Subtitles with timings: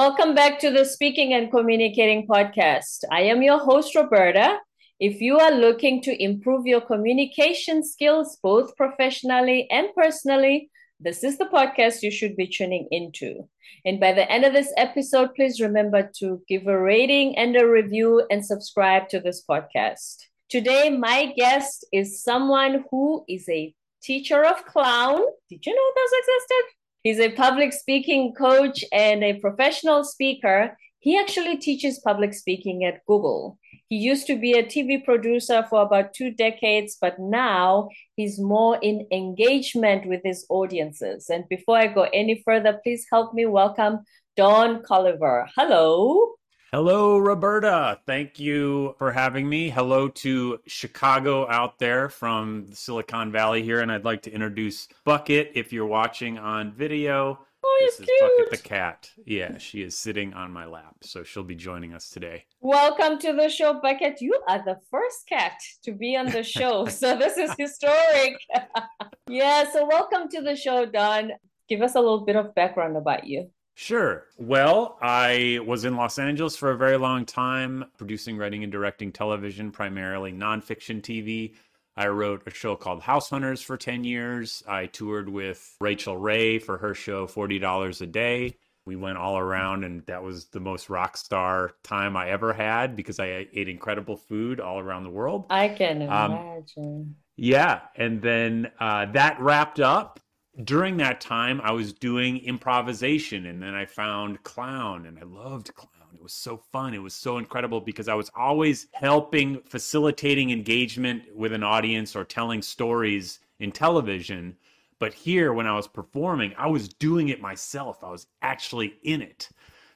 [0.00, 3.04] Welcome back to the Speaking and Communicating podcast.
[3.10, 4.56] I am your host, Roberta.
[4.98, 11.36] If you are looking to improve your communication skills, both professionally and personally, this is
[11.36, 13.46] the podcast you should be tuning into.
[13.84, 17.68] And by the end of this episode, please remember to give a rating and a
[17.68, 20.16] review and subscribe to this podcast.
[20.48, 25.20] Today, my guest is someone who is a teacher of clown.
[25.50, 26.79] Did you know those existed?
[27.02, 30.76] He's a public speaking coach and a professional speaker.
[30.98, 33.58] He actually teaches public speaking at Google.
[33.88, 38.78] He used to be a TV producer for about two decades, but now he's more
[38.82, 41.30] in engagement with his audiences.
[41.30, 44.00] And before I go any further, please help me welcome
[44.36, 45.48] Don Colliver.
[45.56, 46.34] Hello.
[46.72, 47.98] Hello, Roberta.
[48.06, 49.70] Thank you for having me.
[49.70, 53.80] Hello to Chicago out there from Silicon Valley here.
[53.80, 57.40] And I'd like to introduce Bucket if you're watching on video.
[57.64, 58.20] Oh, this is cute.
[58.20, 59.10] Bucket the cat.
[59.26, 60.94] Yeah, she is sitting on my lap.
[61.02, 62.44] So she'll be joining us today.
[62.60, 64.20] Welcome to the show, Bucket.
[64.20, 66.86] You are the first cat to be on the show.
[66.86, 68.40] so this is historic.
[69.26, 71.32] yeah, so welcome to the show, Don.
[71.68, 73.50] Give us a little bit of background about you.
[73.80, 74.26] Sure.
[74.36, 79.10] Well, I was in Los Angeles for a very long time, producing, writing, and directing
[79.10, 81.54] television, primarily nonfiction TV.
[81.96, 84.62] I wrote a show called House Hunters for 10 years.
[84.68, 88.58] I toured with Rachael Ray for her show $40 a Day.
[88.84, 92.94] We went all around, and that was the most rock star time I ever had
[92.94, 95.46] because I ate incredible food all around the world.
[95.48, 96.66] I can um, imagine.
[96.76, 97.80] Um, yeah.
[97.96, 100.20] And then uh, that wrapped up.
[100.64, 105.74] During that time, I was doing improvisation, and then I found clown, and I loved
[105.74, 106.94] clown it was so fun.
[106.94, 112.24] It was so incredible because I was always helping, facilitating engagement with an audience or
[112.24, 114.56] telling stories in television.
[114.98, 118.04] But here, when I was performing, I was doing it myself.
[118.04, 119.48] I was actually in it.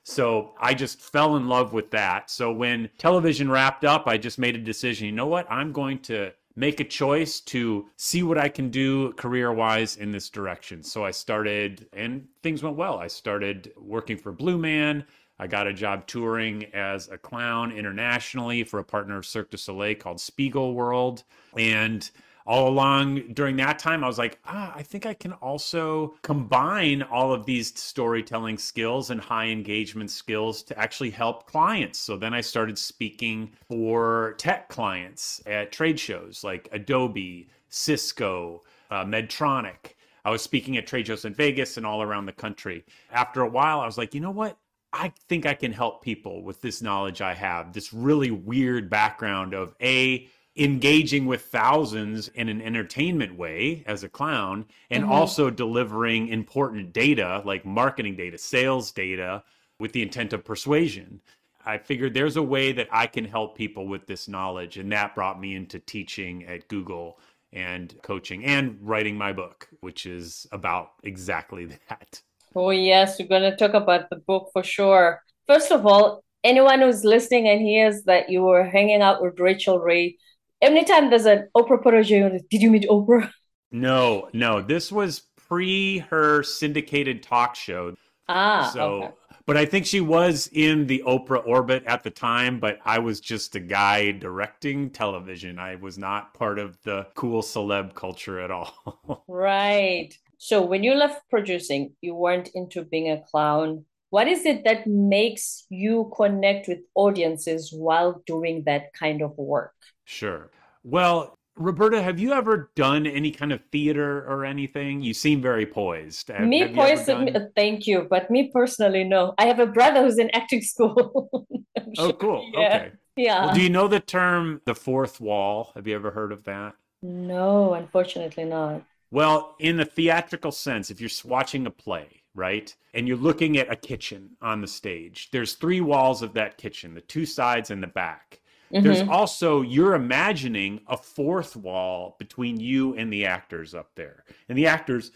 [0.03, 2.31] So I just fell in love with that.
[2.31, 5.51] So when television wrapped up, I just made a decision you know what?
[5.51, 10.13] I'm going to make a choice to see what I can do career wise in
[10.13, 10.83] this direction.
[10.83, 12.99] So I started, and things went well.
[12.99, 15.05] I started working for Blue Man.
[15.39, 19.57] I got a job touring as a clown internationally for a partner of Cirque du
[19.57, 21.25] Soleil called Spiegel World.
[21.59, 22.09] And
[22.47, 27.03] all along during that time, I was like, ah, I think I can also combine
[27.03, 31.99] all of these storytelling skills and high engagement skills to actually help clients.
[31.99, 39.05] So then I started speaking for tech clients at trade shows like Adobe, Cisco, uh,
[39.05, 39.95] Medtronic.
[40.27, 42.85] I was speaking at trade shows in Vegas and all around the country.
[43.11, 44.59] After a while, I was like, you know what?
[44.93, 49.53] I think I can help people with this knowledge I have, this really weird background
[49.53, 55.13] of A, engaging with thousands in an entertainment way as a clown, and mm-hmm.
[55.13, 59.43] also delivering important data like marketing data, sales data
[59.81, 61.21] with the intent of persuasion.
[61.67, 64.77] I figured there's a way that I can help people with this knowledge.
[64.77, 67.19] And that brought me into teaching at Google
[67.53, 72.21] and coaching and writing my book, which is about exactly that.
[72.55, 75.23] Oh, yes, we're going to talk about the book for sure.
[75.47, 79.81] First of all, anyone who's listening and hears that you were hanging out with Rachael
[79.81, 80.19] Ray,
[80.65, 83.31] anytime there's an Oprah protege, did you meet Oprah?
[83.71, 84.61] No, no.
[84.61, 87.95] This was pre her syndicated talk show.
[88.29, 89.03] Ah, so.
[89.03, 89.11] Okay.
[89.47, 93.21] But I think she was in the Oprah orbit at the time, but I was
[93.21, 95.59] just a guy directing television.
[95.59, 99.23] I was not part of the cool celeb culture at all.
[99.29, 100.17] right.
[100.39, 103.85] So when you left producing, you weren't into being a clown.
[104.15, 109.75] What is it that makes you connect with audiences while doing that kind of work?
[110.05, 110.53] Sure.
[110.85, 115.03] Well, Roberta, have you ever done any kind of theater or anything?
[115.03, 116.29] You seem very poised.
[116.29, 117.43] Have, me have personally, done...
[117.43, 119.35] Uh, thank you, but me personally, no.
[119.37, 121.29] I have a brother who's in acting school.
[121.99, 122.49] oh, cool.
[122.55, 122.77] Yeah.
[122.77, 122.93] Okay.
[123.17, 123.47] Yeah.
[123.47, 125.73] Well, do you know the term the fourth wall?
[125.75, 126.75] Have you ever heard of that?
[127.03, 128.85] No, unfortunately not.
[129.11, 133.73] Well, in the theatrical sense, if you're watching a play, right, and you're looking at
[133.73, 137.83] a kitchen on the stage, there's three walls of that kitchen the two sides and
[137.83, 138.41] the back.
[138.73, 138.85] Mm-hmm.
[138.85, 144.25] There's also, you're imagining a fourth wall between you and the actors up there.
[144.49, 145.13] And the actors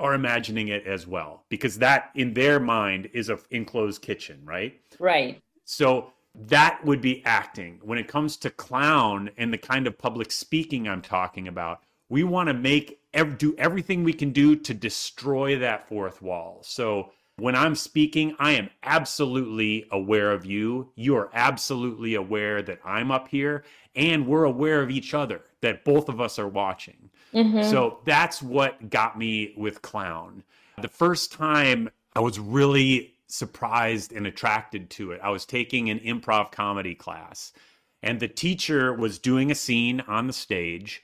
[0.00, 4.80] are imagining it as well, because that, in their mind, is a enclosed kitchen, right?
[4.98, 5.42] Right.
[5.64, 7.80] So that would be acting.
[7.82, 12.24] When it comes to clown and the kind of public speaking I'm talking about, we
[12.24, 16.60] want to make do everything we can do to destroy that fourth wall.
[16.64, 20.90] So when I'm speaking, I am absolutely aware of you.
[20.94, 23.64] You are absolutely aware that I'm up here,
[23.94, 27.10] and we're aware of each other, that both of us are watching.
[27.34, 27.70] Mm-hmm.
[27.70, 30.42] So that's what got me with Clown.
[30.80, 35.20] The first time I was really surprised and attracted to it.
[35.22, 37.52] I was taking an improv comedy class,
[38.02, 41.02] and the teacher was doing a scene on the stage.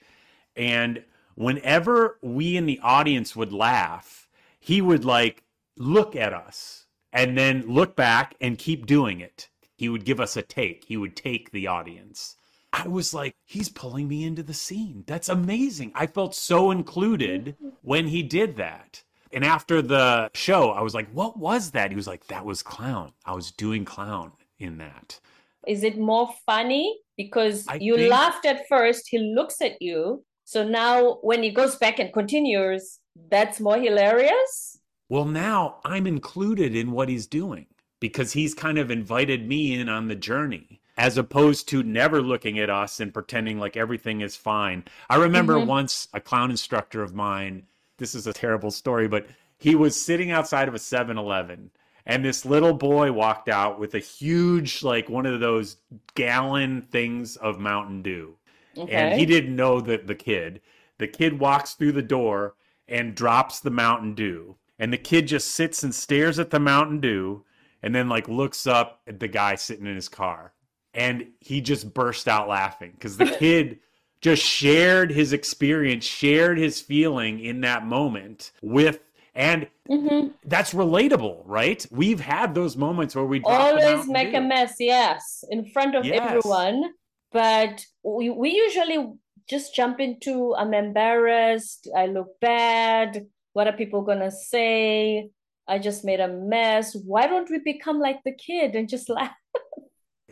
[0.55, 1.03] And
[1.39, 4.27] whenever we in the audience would laugh,
[4.59, 5.41] he would like
[5.77, 9.49] look at us and then look back and keep doing it.
[9.77, 12.35] He would give us a take, he would take the audience.
[12.73, 15.05] I was like, he's pulling me into the scene.
[15.07, 15.93] That's amazing.
[15.95, 19.01] I felt so included when he did that.
[19.31, 21.89] And after the show, I was like, what was that?
[21.89, 23.13] He was like, that was clown.
[23.25, 25.19] I was doing clown in that.
[25.65, 26.99] Is it more funny?
[27.15, 30.25] Because I you think- laughed at first, he looks at you.
[30.49, 32.97] So now when he goes back and continues,
[33.29, 34.79] that's more hilarious?
[35.07, 37.67] Well, now I'm included in what he's doing
[37.99, 42.57] because he's kind of invited me in on the journey as opposed to never looking
[42.57, 44.85] at us and pretending like everything is fine.
[45.07, 45.67] I remember Mhm.
[45.67, 47.67] once a clown instructor of mine,
[47.99, 49.27] this is a terrible story, but
[49.59, 51.69] he was sitting outside of a 7 Eleven
[52.07, 55.77] and this little boy walked out with a huge, like one of those
[56.15, 58.38] gallon things of Mountain Dew
[58.77, 58.93] Okay.
[58.93, 60.61] and he didn't know that the kid.
[60.97, 62.55] The kid walks through the door
[62.87, 66.99] and drops the Mountain Dew, and the kid just sits and stares at the Mountain
[67.01, 67.43] Dew,
[67.83, 70.53] and then like looks up at the guy sitting in his car,
[70.93, 73.79] and he just burst out laughing because the kid
[74.21, 78.99] just shared his experience, shared his feeling in that moment with.
[79.35, 80.33] And Mhm.
[80.43, 81.85] that's relatable, right?
[81.91, 84.37] We've had those moments where we Always make Dew.
[84.39, 86.19] a mess, yes, in front of Yes.
[86.21, 86.93] everyone.
[87.31, 89.13] But we, we usually
[89.49, 95.29] just jump into I'm embarrassed, I look bad, what are people gonna say?
[95.67, 96.95] I just made a mess.
[96.95, 99.33] Why don't we become like the kid and just laugh?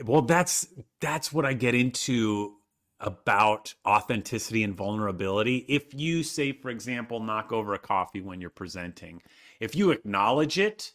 [0.04, 0.68] Well, that's
[1.02, 2.54] that's what I get into
[3.00, 5.58] about authenticity and vulnerability.
[5.68, 9.22] If you say, for example, knock over a coffee when you're presenting,
[9.60, 10.94] if you acknowledge it,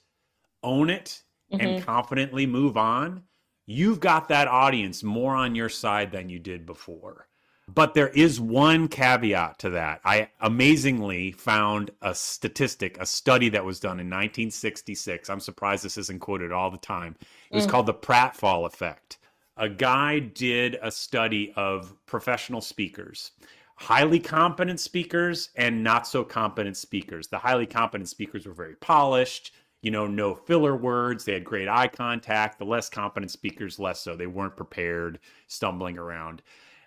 [0.62, 1.84] own it, and mm-hmm.
[1.84, 3.22] confidently move on,
[3.66, 7.28] you've got that audience more on your side than you did before.
[7.68, 10.00] But there is one caveat to that.
[10.04, 15.30] I amazingly found a statistic, a study that was done in 1966.
[15.30, 17.16] I'm surprised this isn't quoted all the time.
[17.50, 17.70] It was Mm.
[17.70, 19.18] called the pratfall effect.
[19.56, 23.30] A guy did a study of professional speakers,
[23.76, 27.28] highly competent speakers and not so competent speakers.
[27.28, 31.24] The highly competent speakers were very polished, you know, no filler words.
[31.24, 32.58] They had great eye contact.
[32.58, 34.16] The less competent speakers, less so.
[34.16, 35.18] They weren't prepared,
[35.48, 36.42] stumbling around.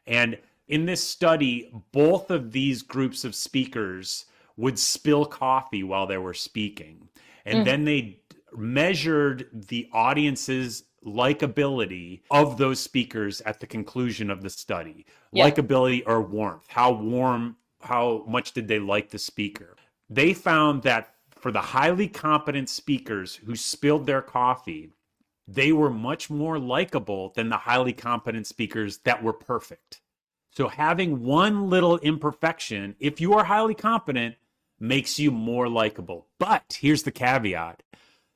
[0.07, 0.37] And
[0.67, 4.25] in this study, both of these groups of speakers
[4.57, 7.09] would spill coffee while they were speaking.
[7.45, 7.65] And Mm.
[7.65, 8.19] then they
[8.53, 15.05] measured the audience's likability of those speakers at the conclusion of the study.
[15.31, 15.49] Yeah.
[15.49, 16.65] Likability or warmth.
[16.67, 19.75] How warm, how much did they like the speaker?
[20.09, 21.14] They found that
[21.45, 24.89] for the highly competent speakers who spilled their coffee,
[25.47, 30.01] they were much more likable than the highly competent speakers that were perfect.
[30.49, 34.37] So having one little imperfection, if you are highly competent,
[34.79, 36.25] makes you more likable.
[36.39, 37.83] But here's the caveat.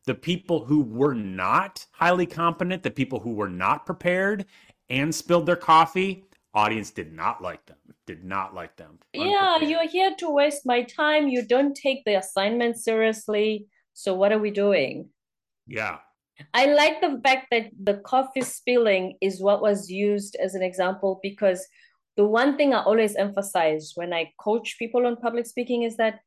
[0.06, 4.46] The people who were not highly competent, the people who were not prepared
[4.88, 7.79] and spilled their coffee, audience did not like them.
[8.10, 8.98] Did not like them.
[9.14, 11.28] Yeah, you're here to waste my time.
[11.28, 13.68] You don't take the assignment seriously.
[13.94, 15.10] So what are we doing?
[15.68, 16.00] Yeah.
[16.56, 21.20] I like the fact that the coffee spilling is what was used as an example
[21.22, 21.68] because
[22.18, 26.22] the one thing I always emphasize when I coach people on public speaking is that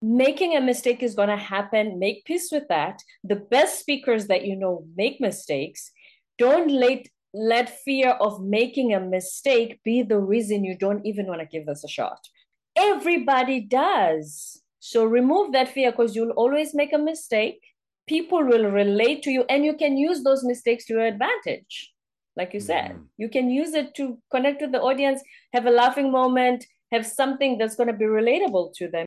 [0.00, 1.98] making a mistake is going to happen.
[1.98, 3.02] Make peace with that.
[3.24, 5.90] The best speakers that you know make mistakes.
[6.38, 11.40] Don't let let fear of making a mistake be the reason you don't even want
[11.40, 12.28] to give this a shot.
[12.76, 14.62] Everybody does.
[14.80, 17.60] So remove that fear because you'll always make a mistake
[18.06, 21.92] people will relate to you and you can use those mistakes to your advantage
[22.36, 23.08] like you said Mhm.
[23.16, 27.58] you can use it to connect with the audience have a laughing moment have something
[27.58, 29.06] that's going to be relatable to them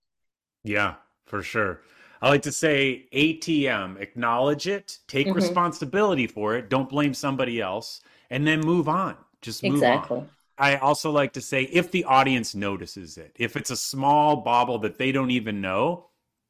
[0.64, 0.96] Yeah,
[1.26, 1.82] for sure.
[2.22, 5.36] I like to say ATM, acknowledge it, take Mhm.
[5.36, 9.16] responsibility for it, don't blame somebody else, and then move on.
[9.42, 10.30] Just move exactly on.
[10.58, 14.78] I also like to say if the audience notices it, if it's a small bauble
[14.80, 16.08] that they don't even know,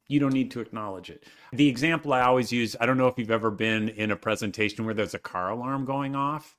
[0.08, 1.24] you don't need to acknowledge it.
[1.52, 4.84] The example I always use I don't know if you've ever been in a presentation
[4.84, 6.56] where there's a car alarm going off.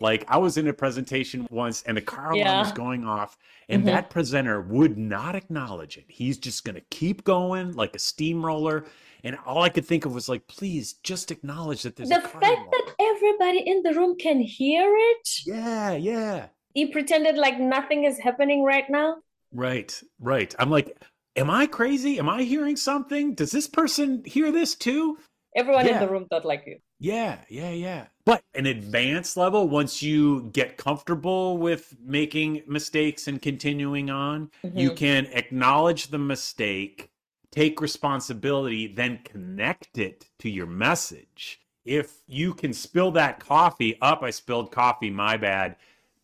[0.00, 2.60] Like I was in a presentation once and the car alarm Yeah.
[2.60, 3.36] was going off,
[3.68, 3.86] and Mhm.
[3.86, 6.06] that presenter would not acknowledge it.
[6.08, 8.86] He's just going to keep going like a steamroller.
[9.22, 12.22] And all I could think of was like, please just acknowledge that there's the a
[12.22, 12.70] car fact alarm.
[13.16, 16.46] Everybody in the room can hear it Yeah, yeah.
[16.74, 19.16] he pretended like nothing is happening right now
[19.52, 20.54] Right, right.
[20.58, 20.98] I'm like,
[21.34, 22.18] am I crazy?
[22.18, 23.34] Am I hearing something?
[23.34, 25.18] Does this person hear this too?
[25.54, 25.94] Everyone yeah.
[25.94, 26.78] in the room thought like you.
[26.98, 28.06] Yeah, yeah, yeah.
[28.26, 34.76] But an advanced level, once you get comfortable with making mistakes and continuing on, mm-hmm.
[34.76, 37.10] you can acknowledge the mistake,
[37.50, 41.60] take responsibility, then connect it to your message.
[41.86, 45.76] If you can spill that coffee up, I spilled coffee, my bad.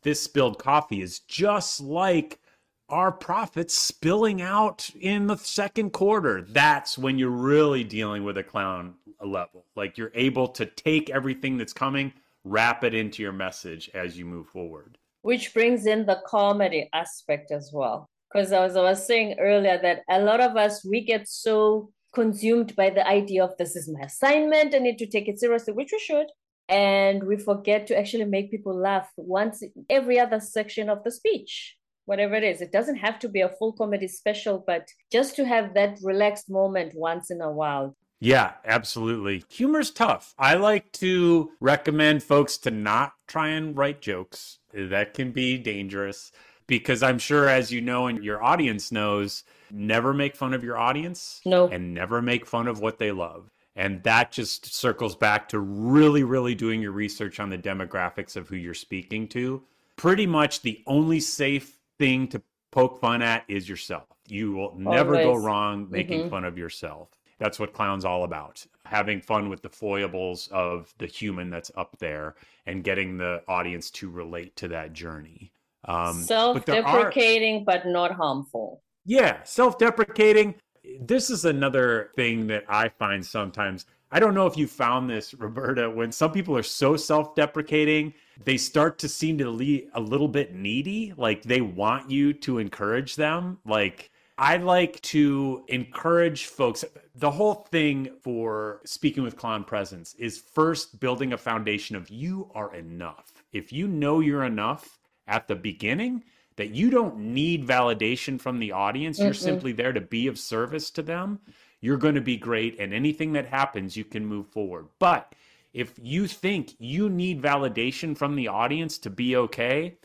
[0.03, 2.41] This spilled coffee is just like
[2.89, 6.43] our profits spilling out in the second quarter.
[6.43, 9.65] That's when you're really dealing with a clown level.
[9.77, 14.25] Like you're able to take everything that's coming, wrap it into your message as you
[14.25, 14.99] move forward.
[15.23, 18.11] Which brings in the comedy aspect as well.
[18.33, 22.77] Because as I was saying earlier, that a lot of us, we get so consumed
[22.77, 25.91] by the idea of this is my assignment, I need to take it seriously, which
[25.93, 26.27] we should.
[26.69, 31.77] And we forget to actually make people laugh once every other section of the speech
[32.05, 32.61] whatever it is.
[32.61, 36.51] It doesn't have to be a full comedy special, but just to have that relaxed
[36.51, 37.97] moment once in a while.
[38.21, 39.45] Yeah, absolutely.
[39.51, 40.35] Humor's tough.
[40.39, 44.59] I like to recommend folks to not try and write jokes.
[44.73, 46.31] That can be dangerous
[46.69, 50.79] because I'm sure, as you know, and your audience knows, never make fun of your
[50.79, 51.41] audience.
[51.45, 51.69] No.
[51.69, 53.51] And never make fun of what they love.
[53.75, 58.49] And that just circles back to really, really doing your research on the demographics of
[58.49, 59.63] who you're speaking to.
[59.97, 64.05] Pretty much the only safe thing to poke fun at is yourself.
[64.29, 65.27] You will never Always.
[65.27, 66.31] go wrong making mm-hmm.
[66.31, 67.09] fun of yourself.
[67.39, 68.65] That's what clown's all about.
[68.85, 72.35] Having fun with the foibles of the human that's up there
[72.67, 75.53] and getting the audience to relate to that journey.
[75.85, 77.83] Um, self deprecating, but, are...
[77.85, 78.83] but not harmful.
[79.05, 80.55] Yeah, self deprecating.
[81.01, 83.87] This is another thing that I find sometimes.
[84.11, 88.15] I don't know if you found this, Roberta, when some people are so self deprecating
[88.45, 91.13] they start to seem to be a little bit needy.
[91.17, 93.59] Like they want you to encourage them.
[93.65, 96.85] Like I like to encourage folks.
[97.15, 102.51] The whole thing for speaking with Clown Presence is first building a foundation of you
[102.55, 103.33] are enough.
[103.53, 106.25] If you know you're enough at the beginning,
[106.57, 110.39] that you don't need validation from the audience, mm you're simply there to be of
[110.39, 111.39] service to them,
[111.81, 112.79] you're going to be great.
[112.79, 114.87] And anything that happens, you can move forward.
[114.99, 115.35] But
[115.73, 119.97] if you think you need validation from the audience to be okay,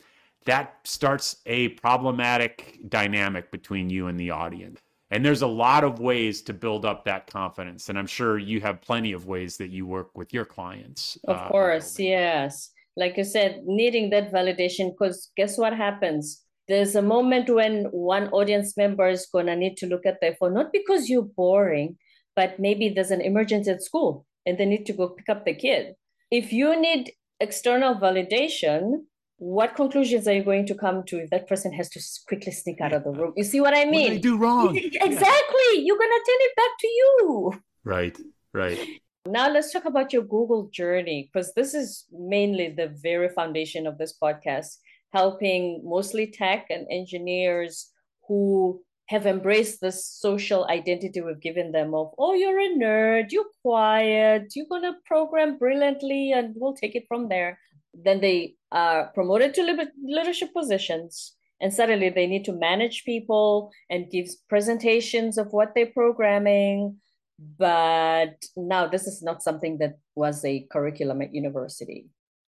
[0.44, 4.80] that starts a problematic dynamic between you and the audience.
[5.10, 7.88] And there's a lot of ways to build up that confidence.
[7.88, 11.18] And I'm sure you have plenty of ways that you work with your clients.
[11.24, 12.70] Of uh, course, yes.
[12.98, 16.42] Like you said, needing that validation, because guess what happens?
[16.66, 20.34] There's a moment when one audience member is going to need to look at their
[20.34, 21.96] phone, not because you're boring,
[22.34, 25.54] but maybe there's an emergency at school and they need to go pick up the
[25.54, 25.94] kid.
[26.30, 29.04] If you need external validation,
[29.38, 32.80] what conclusions are you going to come to if that person has to quickly sneak
[32.80, 33.32] out of the room?
[33.36, 34.02] You see what I mean?
[34.02, 34.76] What did do wrong?
[34.76, 35.68] Exactly.
[35.72, 35.84] Yeah.
[35.84, 37.62] You're gonna turn it back to you.
[37.84, 38.18] Right.
[38.52, 39.00] Right.
[39.30, 43.98] Now let's talk about your Google journey because this is mainly the very foundation of
[43.98, 44.78] this podcast,
[45.12, 47.90] helping mostly tech and engineers
[48.26, 53.52] who have embraced this social identity we've given them of, oh, you're a nerd, you're
[53.60, 57.58] quiet, you're going to program brilliantly, and we'll take it from there.
[57.92, 64.10] Then they are promoted to leadership positions, and suddenly they need to manage people and
[64.10, 66.96] give presentations of what they're programming.
[67.38, 72.06] But now this is not something that was a curriculum at university.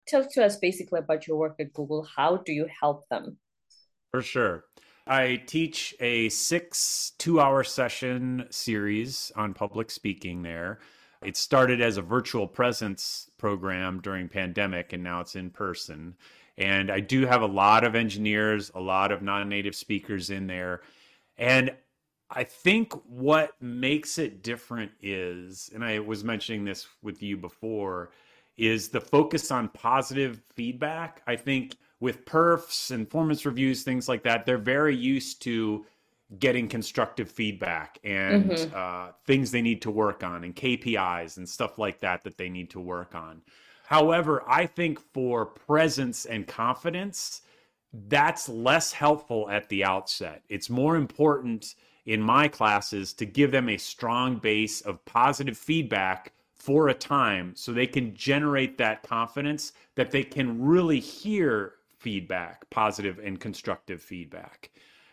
[0.08, 2.06] Tell to us basically about your work at Google.
[2.16, 3.36] How do you help them?
[4.10, 4.64] For sure.
[5.06, 10.80] I teach a six two hour session series on public speaking there.
[11.22, 16.16] It started as a virtual presence program during pandemic and now it's in person.
[16.58, 20.82] And I do have a lot of engineers, a lot of non-native speakers in there.
[21.38, 21.74] And
[22.34, 28.10] I think what makes it different is, and I was mentioning this with you before,
[28.56, 31.22] is the focus on positive feedback.
[31.26, 35.84] I think with perfs and performance reviews, things like that, they're very used to
[36.38, 38.74] getting constructive feedback and mm-hmm.
[38.74, 42.48] uh, things they need to work on and KPIs and stuff like that that they
[42.48, 43.42] need to work on.
[43.84, 47.42] However, I think for presence and confidence,
[47.92, 50.42] that's less helpful at the outset.
[50.48, 51.74] It's more important
[52.06, 57.52] in my classes to give them a strong base of positive feedback for a time
[57.56, 64.02] so they can generate that confidence that they can really hear feedback, positive and constructive
[64.02, 64.70] feedback.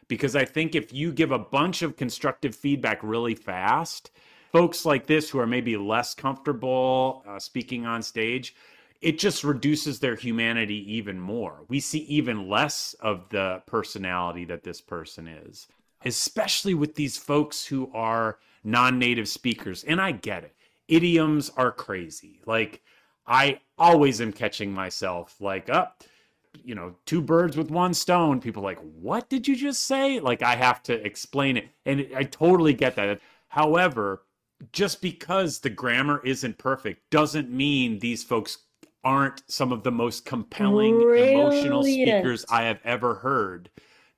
[0.07, 4.11] Because I think if you give a bunch of constructive feedback really fast,
[4.51, 8.55] folks like this who are maybe less comfortable uh, speaking on stage,
[9.01, 11.63] it just reduces their humanity even more.
[11.67, 15.67] We see even less of the personality that this person is,
[16.05, 19.83] especially with these folks who are non native speakers.
[19.83, 20.55] And I get it.
[20.87, 22.41] idioms are crazy.
[22.45, 22.81] Like
[23.27, 26.01] I always am catching myself like up.
[26.01, 26.05] Oh,
[26.63, 28.41] you know, two birds with one stone.
[28.41, 30.19] People like, what did you just say?
[30.19, 31.69] Like, I have to explain it.
[31.85, 33.21] And I totally get that.
[33.49, 34.23] However,
[34.71, 38.57] just because the grammar isn't perfect doesn't mean these folks
[39.03, 41.39] aren't some of the most compelling Brilliant.
[41.39, 43.69] emotional speakers I have ever heard.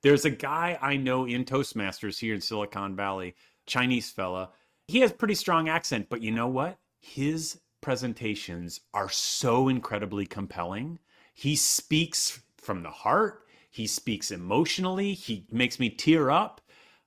[0.02, 4.50] There's a guy I know in Toastmasters here in Silicon Valley, Chinese fella.
[4.88, 6.78] He has pretty strong accent, but you know what?
[7.00, 10.98] His presentations are so incredibly compelling.
[11.34, 16.60] He speaks from the heart, he speaks emotionally, he makes me tear up.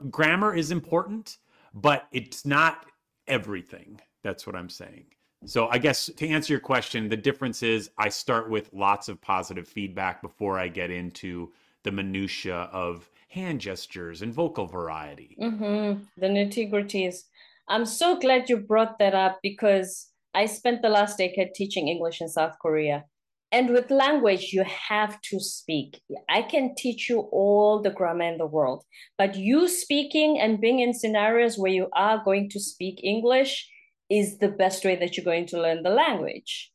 [0.09, 1.37] Grammar is important,
[1.73, 2.85] but it's not
[3.27, 3.99] everything.
[4.23, 5.05] That's what I'm saying.
[5.45, 9.21] So I guess to answer your question, the difference is I start with lots of
[9.21, 11.51] positive feedback before I get into
[11.85, 15.37] the minutia of hand gestures and vocal variety.
[15.41, 16.03] Mm-hmm.
[16.17, 17.21] The nitty gritties.
[17.69, 22.19] I'm so glad you brought that up because I spent the last decade teaching English
[22.19, 23.05] in South Korea.
[23.51, 26.01] And with language, you have to speak.
[26.27, 28.83] I can teach you all the grammar in the world,
[29.17, 33.69] but you speaking and being in scenarios where you are going to speak English
[34.09, 36.71] is the best way that you're going to learn the language.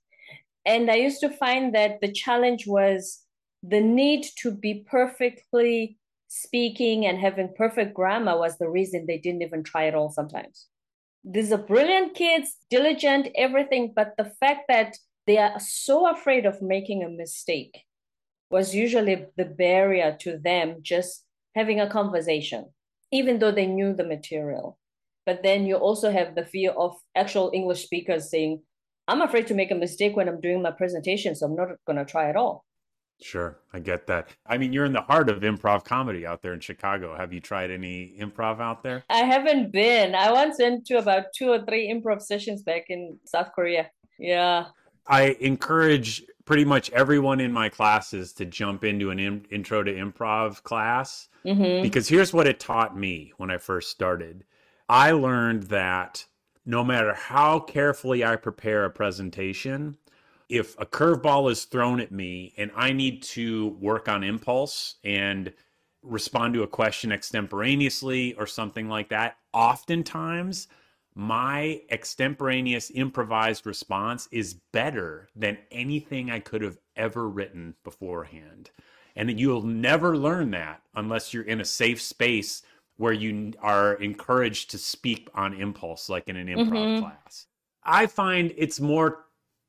[0.64, 3.20] And I used to find that the challenge was
[3.62, 5.98] the need to be perfectly
[6.28, 10.66] speaking and having perfect grammar was the reason they didn't even try at all sometimes.
[11.24, 16.62] These are brilliant kids, diligent, everything, but the fact that they are so afraid of
[16.62, 17.84] making a mistake
[18.50, 21.24] was usually the barrier to them just
[21.54, 22.66] having a conversation,
[23.12, 24.78] even though they knew the material.
[25.26, 28.62] But then you also have the fear of actual English speakers saying,
[29.06, 31.98] I'm afraid to make a mistake when I'm doing my presentation, so I'm not going
[31.98, 32.64] to try at all.
[33.22, 34.30] Sure, I get that.
[34.46, 37.14] I mean, you're in the heart of improv comedy out there in Chicago.
[37.14, 39.04] Have you tried any improv out there?
[39.10, 40.14] I haven't been.
[40.14, 43.90] I once went to about two or three improv sessions back in South Korea.
[44.18, 44.66] Yeah.
[45.06, 49.92] I encourage pretty much everyone in my classes to jump into an in- intro to
[49.92, 51.82] improv class mm-hmm.
[51.82, 54.44] because here's what it taught me when I first started.
[54.88, 56.26] I learned that
[56.66, 59.96] no matter how carefully I prepare a presentation,
[60.50, 65.52] if a curveball is thrown at me and I need to work on impulse and
[66.02, 70.66] respond to a question extemporaneously or something like that, oftentimes
[71.14, 78.70] my extemporaneous improvised response is better than anything I could have ever written beforehand.
[79.14, 82.62] And you'll never learn that unless you're in a safe space
[82.96, 87.02] where you are encouraged to speak on impulse, like in an improv mm-hmm.
[87.04, 87.46] class.
[87.84, 89.24] I find it's more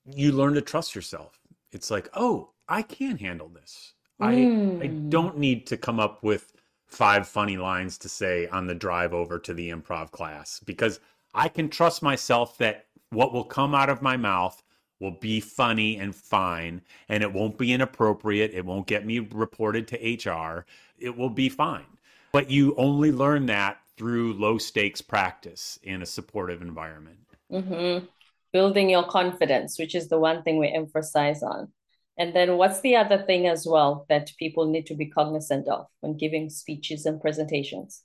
[0.06, 1.40] you learn to trust yourself.
[1.72, 3.94] It's like, oh, I can handle this.
[4.22, 4.26] Mm.
[4.26, 5.10] I I mm.
[5.10, 6.54] don't need to come up with
[6.88, 11.00] five funny lines to say on the drive over to the improv class because
[11.34, 14.62] I can trust myself that what will come out of my mouth
[15.00, 18.54] will be funny and fine and it won't be inappropriate.
[18.54, 20.66] It won't get me reported to HR.
[21.00, 21.86] It will be fine.
[22.34, 27.20] But you only learn that through low stakes practice in a supportive environment.
[27.52, 28.06] Mm-hmm
[28.54, 31.72] building your confidence, which is the one thing we emphasize on.
[32.18, 35.88] And then what's the other thing as well that people need to be cognizant of
[36.02, 38.04] when giving speeches and presentations?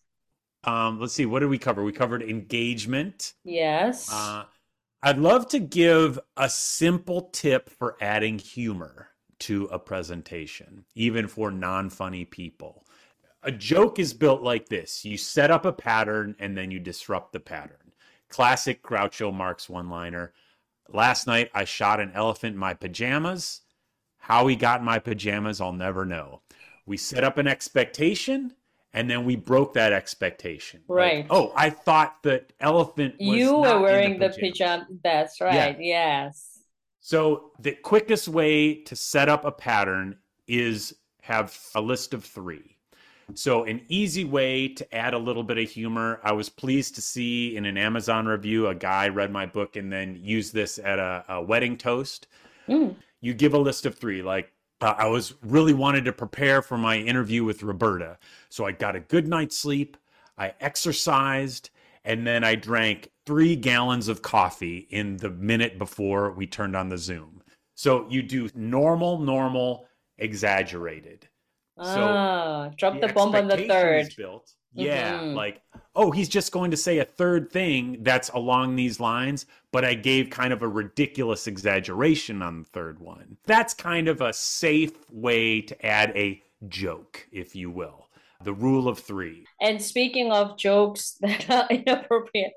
[0.64, 1.84] Um, let's see, what did we cover?
[1.84, 3.34] We covered engagement.
[3.44, 4.12] Yes.
[4.12, 4.44] Uh,
[5.02, 9.08] I'd love to give a simple tip for adding humor
[9.40, 12.84] to a presentation, even for non funny people.
[13.42, 17.32] A joke is built like this you set up a pattern and then you disrupt
[17.32, 17.85] the pattern.
[18.28, 20.32] Classic Groucho Marx one liner.
[20.88, 23.62] Last night I shot an elephant in my pajamas.
[24.18, 26.42] How he got in my pajamas, I'll never know.
[26.84, 28.54] We set up an expectation
[28.92, 30.80] and then we broke that expectation.
[30.88, 31.18] Right.
[31.18, 34.86] Like, oh, I thought the elephant You were wearing the, pajamas.
[35.02, 35.54] That's right.
[35.54, 35.76] Yeah.
[35.78, 36.60] Yes.
[37.00, 40.16] So the quickest way to set up a pattern
[40.48, 42.75] is have a list of three.
[43.34, 46.20] So, an easy way to add a little bit of humor.
[46.22, 49.92] I was pleased to see in an Amazon review a guy read my book and
[49.92, 52.28] then used this at a, a wedding toast.
[52.68, 52.94] Mm.
[53.20, 56.78] You give a list of three, like uh, I was really wanted to prepare for
[56.78, 58.16] my interview with Roberta.
[58.48, 59.96] So, I got a good night's sleep,
[60.38, 61.70] I exercised,
[62.04, 66.90] and then I drank three gallons of coffee in the minute before we turned on
[66.90, 67.42] the Zoom.
[67.74, 71.28] So, you do normal, normal, exaggerated.
[71.82, 74.14] So ah, drop the, the bomb on the third.
[74.16, 74.50] Built.
[74.72, 75.34] Yeah, mm-hmm.
[75.34, 75.62] like
[75.94, 79.94] oh, he's just going to say a third thing that's along these lines, but I
[79.94, 83.38] gave kind of a ridiculous exaggeration on the third one.
[83.46, 88.08] That's kind of a safe way to add a joke, if you will.
[88.44, 89.46] the rule of three.
[89.62, 92.52] And speaking of jokes that are inappropriate,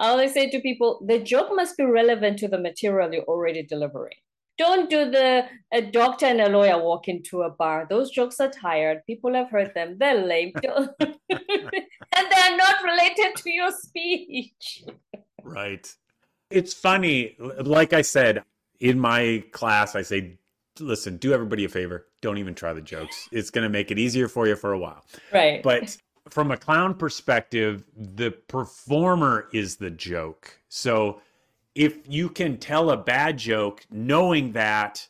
[0.00, 3.62] I always say to people the joke must be relevant to the material you're already
[3.62, 4.16] delivering.
[4.58, 7.86] Don't do the a doctor and a lawyer walk into a bar.
[7.88, 9.06] Those jokes are tired.
[9.06, 9.96] People have heard them.
[9.98, 10.52] They're lame.
[10.62, 14.84] and they're not related to your speech.
[15.44, 15.90] Right.
[16.50, 17.36] It's funny.
[17.38, 18.42] Like I said,
[18.80, 20.38] in my class, I say,
[20.80, 22.06] listen, do everybody a favor.
[22.20, 23.28] Don't even try the jokes.
[23.30, 25.04] It's going to make it easier for you for a while.
[25.32, 25.62] Right.
[25.62, 25.96] But
[26.30, 30.58] from a clown perspective, the performer is the joke.
[30.68, 31.20] So
[31.78, 35.06] if you can tell a bad joke knowing that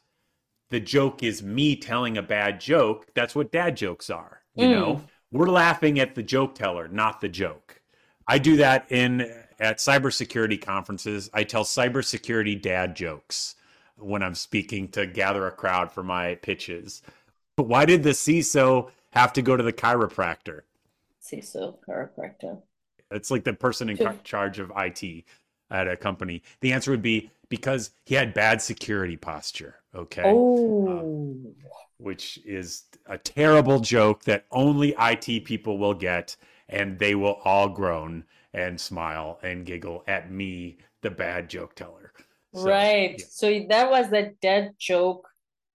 [0.68, 4.42] the joke is me telling a bad joke, that's what dad jokes are.
[4.54, 4.70] You mm.
[4.72, 7.80] know, we're laughing at the joke teller, not the joke.
[8.26, 9.22] I do that in
[9.58, 11.30] at cybersecurity conferences.
[11.32, 13.54] I tell cybersecurity dad jokes
[13.96, 17.00] when I'm speaking to gather a crowd for my pitches.
[17.56, 20.60] But why did the CISO have to go to the chiropractor?
[21.24, 22.60] CISO chiropractor.
[23.10, 25.24] It's like the person in charge of IT
[25.70, 26.42] at a company?
[26.60, 29.76] The answer would be because he had bad security posture.
[29.94, 30.22] Okay.
[30.24, 30.88] Oh.
[30.88, 31.54] Um,
[31.98, 36.36] which is a terrible joke that only IT people will get,
[36.68, 42.12] and they will all groan and smile and giggle at me, the bad joke teller.
[42.54, 43.16] So, right.
[43.18, 43.24] Yeah.
[43.28, 45.28] So that was the dead joke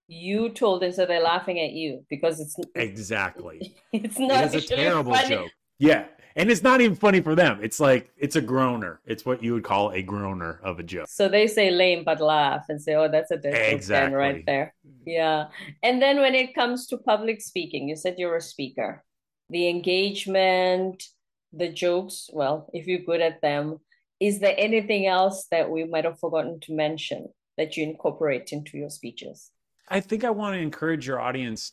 [0.06, 3.74] you told them, so they're laughing at you because it's exactly.
[3.92, 5.28] It's not it a terrible funny.
[5.28, 5.50] joke.
[5.78, 6.06] Yeah,
[6.36, 7.58] and it's not even funny for them.
[7.62, 9.00] It's like it's a groaner.
[9.06, 11.06] It's what you would call a groaner of a joke.
[11.08, 14.16] So they say lame but laugh and say, "Oh, that's a dead exactly.
[14.16, 14.74] right there."
[15.06, 15.48] Yeah.
[15.82, 19.04] And then when it comes to public speaking, you said you're a speaker.
[19.50, 21.04] The engagement,
[21.52, 22.28] the jokes.
[22.32, 23.78] Well, if you're good at them,
[24.18, 28.76] is there anything else that we might have forgotten to mention that you incorporate into
[28.76, 29.50] your speeches?
[29.88, 31.72] I think I want to encourage your audience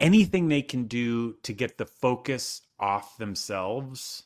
[0.00, 4.24] anything they can do to get the focus off themselves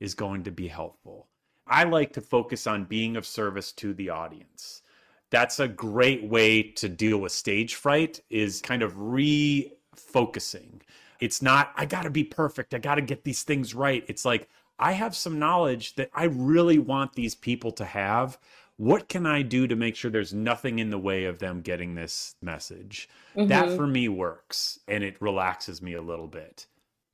[0.00, 1.26] is going to be helpful.
[1.66, 4.82] I like to focus on being of service to the audience.
[5.30, 10.80] That's a great way to deal with stage fright is kind of refocusing.
[11.18, 12.74] It's not I got to be perfect.
[12.74, 14.04] I got to get these things right.
[14.06, 18.38] It's like I have some knowledge that I really want these people to have
[18.76, 21.94] what can I do to make sure there's nothing in the way of them getting
[21.94, 23.08] this message?
[23.34, 23.48] Mm-hmm.
[23.48, 26.66] That for me works and it relaxes me a little bit.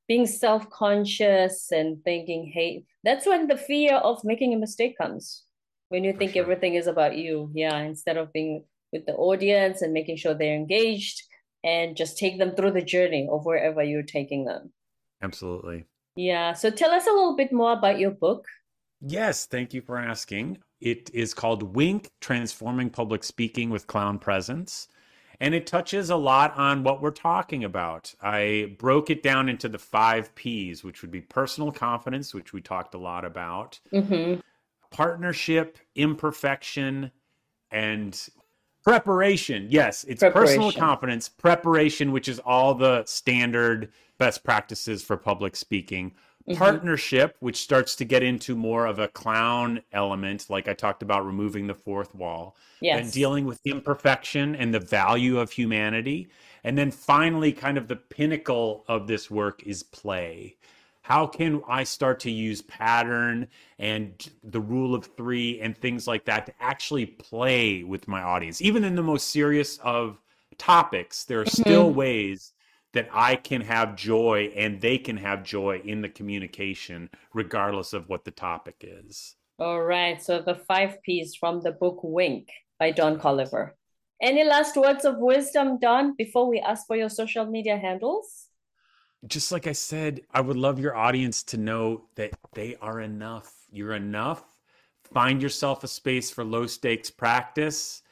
[0.08, 5.44] Being self conscious and thinking, hey, that's when the fear of making a mistake comes.
[5.88, 6.42] When you think sure.
[6.42, 7.50] everything is about you.
[7.54, 7.78] Yeah.
[7.78, 11.22] Instead of being with the audience and making sure they're engaged
[11.64, 14.72] and just take them through the journey of wherever you're taking them.
[15.22, 15.86] Absolutely.
[16.16, 16.52] Yeah.
[16.52, 18.44] So tell us a little bit more about your book.
[19.00, 19.46] Yes.
[19.46, 20.58] Thank you for asking.
[20.80, 24.88] It is called Wink Transforming Public Speaking with Clown Presence.
[25.42, 28.14] And it touches a lot on what we're talking about.
[28.22, 32.61] I broke it down into the five P's, which would be personal confidence, which we
[32.61, 34.38] talked a lot about, mm-hmm.
[34.92, 37.11] partnership, imperfection,
[37.72, 38.28] and
[38.85, 39.66] preparation.
[39.68, 46.14] Yes, it's personal confidence, preparation, which is all the standard best practices for public speaking
[46.48, 46.59] Mm-hmm.
[46.59, 51.24] Partnership, which starts to get into more of a clown element, like I talked about
[51.24, 53.00] removing the fourth wall, yes.
[53.00, 56.28] and dealing with imperfection and the value of humanity.
[56.64, 60.57] And then finally, kind of the pinnacle of this work is play.
[61.02, 66.24] How can I start to use pattern and the rule of three and things like
[66.24, 68.61] that to actually play with my audience?
[68.61, 70.20] Even in the most serious of
[70.59, 71.62] topics, there are mm-hmm.
[71.62, 72.52] still ways
[72.92, 78.09] that I can have joy and they can have joy in the communication, regardless of
[78.09, 79.37] what the topic is.
[79.59, 80.22] All right.
[80.22, 83.72] So the five P's from the book Wink by Don Colliver.
[84.20, 88.46] Any last words of wisdom, Don, before we ask for your social media handles?
[89.26, 93.52] Just like I said, I would love your audience to know that they are enough.
[93.70, 94.44] You're enough.
[95.12, 98.02] Find yourself a space for low stakes practice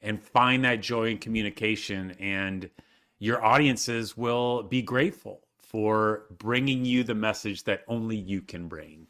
[0.00, 2.12] and find that joy in communication.
[2.20, 2.70] And
[3.18, 9.08] your audiences will be grateful for bringing you the message that only you can bring.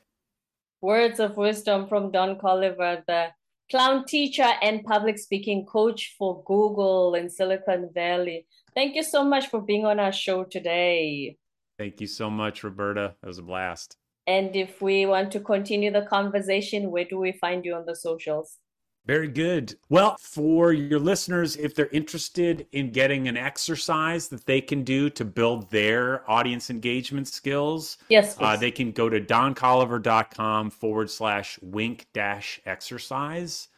[0.81, 3.29] Words of wisdom from Don Colliver, the
[3.71, 8.47] clown teacher and public speaking coach for Google in Silicon Valley.
[8.75, 11.37] Thank you so much for being on our show today.
[11.79, 13.15] Thank you so much, Roberta.
[13.23, 13.97] It was a blast.
[14.27, 17.97] And if we want to continue the conversation, where do we find you on the
[17.97, 18.59] socials?
[19.07, 19.77] Very good.
[19.91, 25.11] Well, for your listeners, if they're interested in getting an exercise that they can do
[25.11, 31.59] to build their audience engagement skills, yes, uh, they can go to doncolliver.com forward slash
[31.61, 33.69] wink dash exercise.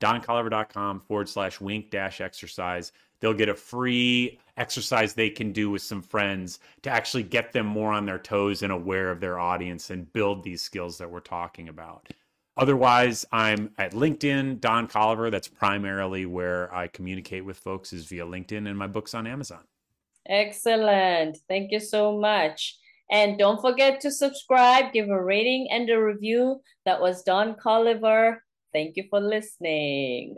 [0.00, 2.92] doncolliver.com forward slash wink dash exercise.
[3.20, 7.64] They'll get a free exercise they can do with some friends to actually get them
[7.64, 11.20] more on their toes and aware of their audience and build these skills that we're
[11.20, 12.12] talking about.
[12.56, 15.30] Otherwise, I'm at LinkedIn, Don Colliver.
[15.30, 19.64] That's primarily where I communicate with folks is via LinkedIn and my books on Amazon.
[20.26, 21.38] Excellent.
[21.48, 22.78] Thank you so much.
[23.10, 26.60] And don't forget to subscribe, give a rating and a review.
[26.86, 28.38] That was Don Colliver.
[28.72, 30.36] Thank you for listening.